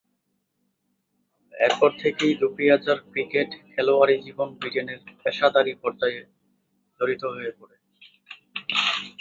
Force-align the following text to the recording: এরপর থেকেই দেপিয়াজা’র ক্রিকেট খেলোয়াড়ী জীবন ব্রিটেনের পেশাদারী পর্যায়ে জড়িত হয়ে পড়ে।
এরপর 1.53 1.89
থেকেই 2.01 2.33
দেপিয়াজা’র 2.41 2.99
ক্রিকেট 3.09 3.49
খেলোয়াড়ী 3.71 4.15
জীবন 4.25 4.49
ব্রিটেনের 4.59 4.99
পেশাদারী 5.21 5.73
পর্যায়ে 5.81 6.19
জড়িত 6.99 7.23
হয়ে 7.35 7.51
পড়ে। 7.59 7.75